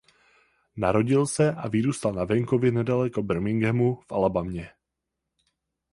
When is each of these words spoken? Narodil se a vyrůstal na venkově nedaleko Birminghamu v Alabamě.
Narodil 0.75 1.27
se 1.27 1.49
a 1.53 1.67
vyrůstal 1.67 2.13
na 2.13 2.25
venkově 2.25 2.71
nedaleko 2.71 3.23
Birminghamu 3.23 3.95
v 3.95 4.11
Alabamě. 4.11 4.69